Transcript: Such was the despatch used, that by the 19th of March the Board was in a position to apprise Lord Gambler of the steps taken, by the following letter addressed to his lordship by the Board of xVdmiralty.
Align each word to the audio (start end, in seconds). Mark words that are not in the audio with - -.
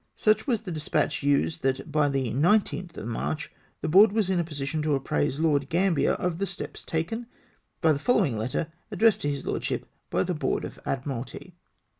Such 0.15 0.47
was 0.47 0.61
the 0.63 0.71
despatch 0.71 1.21
used, 1.21 1.61
that 1.61 1.91
by 1.91 2.09
the 2.09 2.31
19th 2.31 2.97
of 2.97 3.05
March 3.07 3.51
the 3.81 3.87
Board 3.87 4.11
was 4.11 4.31
in 4.31 4.39
a 4.39 4.43
position 4.43 4.81
to 4.81 4.95
apprise 4.95 5.39
Lord 5.39 5.69
Gambler 5.69 6.13
of 6.13 6.39
the 6.39 6.47
steps 6.47 6.83
taken, 6.83 7.27
by 7.81 7.93
the 7.93 7.99
following 7.99 8.35
letter 8.35 8.71
addressed 8.89 9.21
to 9.21 9.29
his 9.29 9.45
lordship 9.45 9.85
by 10.09 10.23
the 10.23 10.33
Board 10.33 10.65
of 10.65 10.83
xVdmiralty. 10.85 11.51